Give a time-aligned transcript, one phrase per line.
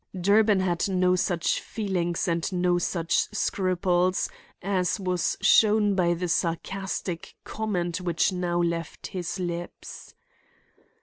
[0.19, 7.35] Durbin had no such feelings and no such scruples, as was shown by the sarcastic
[7.43, 10.15] comment which now left his lips.